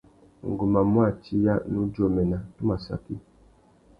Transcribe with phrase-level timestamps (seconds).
[0.49, 3.15] Ngu má mù atiya, nnú djômena, tu má saki.